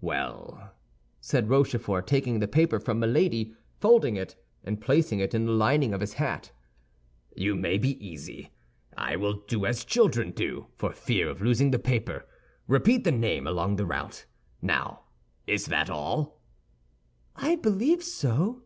"Well," 0.00 0.74
said 1.20 1.48
Rochefort, 1.48 2.08
taking 2.08 2.40
the 2.40 2.48
paper 2.48 2.80
from 2.80 2.98
Milady, 2.98 3.54
folding 3.78 4.16
it, 4.16 4.34
and 4.64 4.80
placing 4.80 5.20
it 5.20 5.32
in 5.32 5.46
the 5.46 5.52
lining 5.52 5.94
of 5.94 6.00
his 6.00 6.14
hat, 6.14 6.50
"you 7.36 7.54
may 7.54 7.78
be 7.78 7.90
easy. 8.04 8.50
I 8.96 9.14
will 9.14 9.34
do 9.46 9.64
as 9.64 9.84
children 9.84 10.32
do, 10.32 10.66
for 10.74 10.90
fear 10.92 11.28
of 11.30 11.40
losing 11.40 11.70
the 11.70 11.78
paper—repeat 11.78 13.04
the 13.04 13.12
name 13.12 13.46
along 13.46 13.76
the 13.76 13.86
route. 13.86 14.26
Now, 14.60 15.04
is 15.46 15.66
that 15.66 15.88
all?" 15.88 16.42
"I 17.36 17.54
believe 17.54 18.02
so." 18.02 18.64